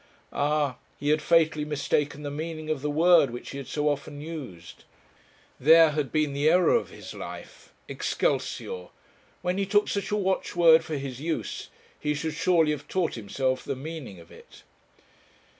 Ah! 0.33 0.77
he 0.97 1.09
had 1.09 1.21
fatally 1.21 1.63
mistaken 1.63 2.23
the 2.23 2.31
meaning 2.31 2.71
of 2.71 2.81
the 2.81 2.89
word 2.89 3.29
which 3.29 3.51
he 3.51 3.59
had 3.59 3.67
so 3.67 3.87
often 3.87 4.19
used. 4.19 4.83
There 5.59 5.91
had 5.91 6.11
been 6.11 6.33
the 6.33 6.49
error 6.49 6.71
of 6.73 6.89
his 6.89 7.13
life. 7.13 7.71
'Excelsior!' 7.87 8.87
When 9.43 9.59
he 9.59 9.67
took 9.67 9.87
such 9.87 10.09
a 10.09 10.15
watchword 10.15 10.83
for 10.83 10.97
his 10.97 11.21
use, 11.21 11.69
he 11.99 12.15
should 12.15 12.33
surely 12.33 12.71
have 12.71 12.87
taught 12.87 13.13
himself 13.13 13.63
the 13.63 13.75
meaning 13.75 14.19
of 14.19 14.31
it. 14.31 14.63